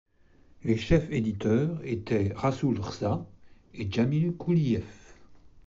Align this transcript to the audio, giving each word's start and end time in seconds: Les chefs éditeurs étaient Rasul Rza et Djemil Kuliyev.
Les 0.63 0.77
chefs 0.77 1.11
éditeurs 1.11 1.79
étaient 1.83 2.33
Rasul 2.35 2.79
Rza 2.81 3.23
et 3.75 3.87
Djemil 3.91 4.33
Kuliyev. 4.35 4.85